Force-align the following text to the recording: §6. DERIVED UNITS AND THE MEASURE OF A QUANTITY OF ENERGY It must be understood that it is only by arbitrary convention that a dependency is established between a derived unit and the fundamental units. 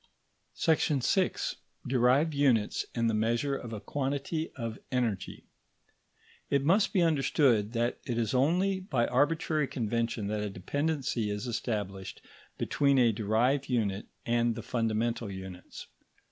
§6. 1.13 1.55
DERIVED 1.87 2.33
UNITS 2.33 2.87
AND 2.95 3.07
THE 3.07 3.13
MEASURE 3.13 3.53
OF 3.55 3.71
A 3.71 3.79
QUANTITY 3.79 4.49
OF 4.55 4.79
ENERGY 4.91 5.43
It 6.49 6.63
must 6.63 6.91
be 6.91 7.03
understood 7.03 7.73
that 7.73 7.99
it 8.07 8.17
is 8.17 8.33
only 8.33 8.79
by 8.79 9.05
arbitrary 9.05 9.67
convention 9.67 10.25
that 10.25 10.41
a 10.41 10.49
dependency 10.49 11.29
is 11.29 11.45
established 11.45 12.19
between 12.57 12.97
a 12.97 13.11
derived 13.11 13.69
unit 13.69 14.07
and 14.25 14.55
the 14.55 14.63
fundamental 14.63 15.29
units. 15.31 15.85